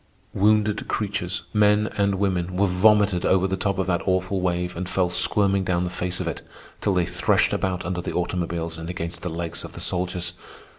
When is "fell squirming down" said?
4.89-5.83